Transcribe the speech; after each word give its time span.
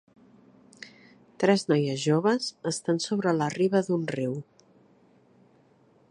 Tres 1.43 1.65
noies 1.71 1.99
joves 2.05 2.47
estan 2.71 3.01
sobre 3.05 3.33
la 3.41 3.51
riba 3.57 3.83
d'un 3.89 4.09
riu. 4.15 4.33